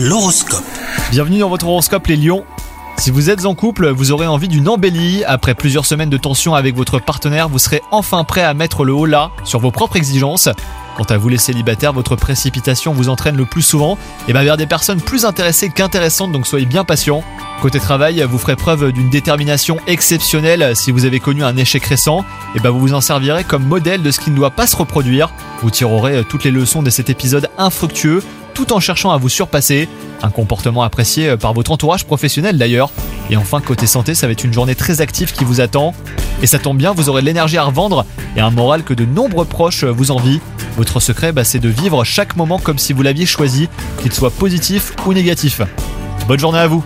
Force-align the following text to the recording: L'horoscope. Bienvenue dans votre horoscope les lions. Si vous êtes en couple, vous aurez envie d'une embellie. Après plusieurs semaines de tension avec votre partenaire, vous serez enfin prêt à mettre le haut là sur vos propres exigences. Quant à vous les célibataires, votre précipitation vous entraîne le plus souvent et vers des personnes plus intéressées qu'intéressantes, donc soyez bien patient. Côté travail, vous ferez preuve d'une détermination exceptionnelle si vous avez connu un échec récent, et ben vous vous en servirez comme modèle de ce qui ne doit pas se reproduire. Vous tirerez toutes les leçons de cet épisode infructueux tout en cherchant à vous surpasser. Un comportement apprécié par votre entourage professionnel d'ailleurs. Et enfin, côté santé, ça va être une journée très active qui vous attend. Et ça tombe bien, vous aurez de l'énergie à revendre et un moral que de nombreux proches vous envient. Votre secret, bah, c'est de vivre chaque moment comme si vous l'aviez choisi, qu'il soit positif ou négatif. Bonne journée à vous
L'horoscope. 0.00 0.62
Bienvenue 1.10 1.40
dans 1.40 1.48
votre 1.48 1.66
horoscope 1.66 2.06
les 2.06 2.14
lions. 2.14 2.44
Si 2.98 3.10
vous 3.10 3.30
êtes 3.30 3.46
en 3.46 3.56
couple, 3.56 3.88
vous 3.88 4.12
aurez 4.12 4.28
envie 4.28 4.46
d'une 4.46 4.68
embellie. 4.68 5.24
Après 5.24 5.56
plusieurs 5.56 5.86
semaines 5.86 6.08
de 6.08 6.16
tension 6.16 6.54
avec 6.54 6.76
votre 6.76 7.00
partenaire, 7.00 7.48
vous 7.48 7.58
serez 7.58 7.82
enfin 7.90 8.22
prêt 8.22 8.44
à 8.44 8.54
mettre 8.54 8.84
le 8.84 8.92
haut 8.92 9.06
là 9.06 9.32
sur 9.42 9.58
vos 9.58 9.72
propres 9.72 9.96
exigences. 9.96 10.48
Quant 10.96 11.02
à 11.02 11.16
vous 11.16 11.28
les 11.28 11.36
célibataires, 11.36 11.92
votre 11.92 12.14
précipitation 12.14 12.92
vous 12.92 13.08
entraîne 13.08 13.36
le 13.36 13.44
plus 13.44 13.62
souvent 13.62 13.98
et 14.28 14.32
vers 14.32 14.56
des 14.56 14.68
personnes 14.68 15.00
plus 15.00 15.24
intéressées 15.24 15.68
qu'intéressantes, 15.68 16.30
donc 16.30 16.46
soyez 16.46 16.66
bien 16.66 16.84
patient. 16.84 17.24
Côté 17.60 17.80
travail, 17.80 18.22
vous 18.22 18.38
ferez 18.38 18.54
preuve 18.54 18.92
d'une 18.92 19.10
détermination 19.10 19.78
exceptionnelle 19.88 20.76
si 20.76 20.92
vous 20.92 21.06
avez 21.06 21.18
connu 21.18 21.42
un 21.42 21.56
échec 21.56 21.84
récent, 21.84 22.24
et 22.54 22.60
ben 22.60 22.70
vous 22.70 22.78
vous 22.78 22.94
en 22.94 23.00
servirez 23.00 23.42
comme 23.42 23.64
modèle 23.64 24.04
de 24.04 24.12
ce 24.12 24.20
qui 24.20 24.30
ne 24.30 24.36
doit 24.36 24.52
pas 24.52 24.68
se 24.68 24.76
reproduire. 24.76 25.30
Vous 25.60 25.72
tirerez 25.72 26.22
toutes 26.28 26.44
les 26.44 26.52
leçons 26.52 26.84
de 26.84 26.90
cet 26.90 27.10
épisode 27.10 27.50
infructueux 27.58 28.22
tout 28.58 28.72
en 28.72 28.80
cherchant 28.80 29.12
à 29.12 29.18
vous 29.18 29.28
surpasser. 29.28 29.88
Un 30.20 30.30
comportement 30.30 30.82
apprécié 30.82 31.36
par 31.36 31.54
votre 31.54 31.70
entourage 31.70 32.04
professionnel 32.04 32.58
d'ailleurs. 32.58 32.90
Et 33.30 33.36
enfin, 33.36 33.60
côté 33.60 33.86
santé, 33.86 34.16
ça 34.16 34.26
va 34.26 34.32
être 34.32 34.42
une 34.42 34.52
journée 34.52 34.74
très 34.74 35.00
active 35.00 35.32
qui 35.32 35.44
vous 35.44 35.60
attend. 35.60 35.94
Et 36.42 36.48
ça 36.48 36.58
tombe 36.58 36.76
bien, 36.76 36.92
vous 36.92 37.08
aurez 37.08 37.20
de 37.20 37.26
l'énergie 37.26 37.56
à 37.56 37.62
revendre 37.62 38.04
et 38.36 38.40
un 38.40 38.50
moral 38.50 38.82
que 38.82 38.94
de 38.94 39.04
nombreux 39.04 39.44
proches 39.44 39.84
vous 39.84 40.10
envient. 40.10 40.40
Votre 40.76 40.98
secret, 40.98 41.30
bah, 41.30 41.44
c'est 41.44 41.60
de 41.60 41.68
vivre 41.68 42.02
chaque 42.02 42.34
moment 42.34 42.58
comme 42.58 42.78
si 42.78 42.92
vous 42.92 43.02
l'aviez 43.02 43.26
choisi, 43.26 43.68
qu'il 44.02 44.12
soit 44.12 44.32
positif 44.32 44.92
ou 45.06 45.12
négatif. 45.12 45.60
Bonne 46.26 46.40
journée 46.40 46.58
à 46.58 46.66
vous 46.66 46.82